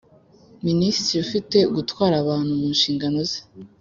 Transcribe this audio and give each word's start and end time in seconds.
Minisitiri 0.67 1.19
ufite 1.25 1.57
gutwara 1.75 2.15
abantu 2.23 2.51
mu 2.59 2.67
nshingano 2.75 3.19
ze 3.29 3.39